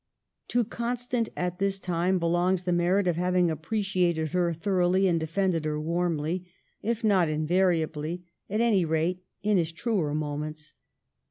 To 0.47 0.63
Constant, 0.63 1.29
at 1.37 1.59
this 1.59 1.79
time, 1.79 2.17
belongs 2.17 2.63
the 2.63 2.73
merit 2.73 3.07
of 3.07 3.17
having 3.17 3.51
appreciated 3.51 4.29
her 4.33 4.51
thoroughly 4.51 5.07
and 5.07 5.19
defended 5.19 5.63
her 5.65 5.79
warmly— 5.79 6.43
if 6.81 7.03
not 7.03 7.29
invariably, 7.29 8.25
at 8.49 8.61
any 8.61 8.83
rate 8.83 9.23
in 9.43 9.57
his 9.57 9.71
truer 9.71 10.15
moments. 10.15 10.73